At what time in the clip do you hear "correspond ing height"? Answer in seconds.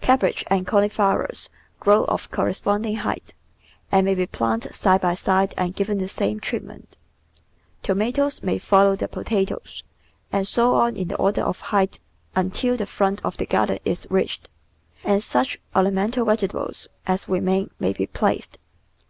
2.30-3.34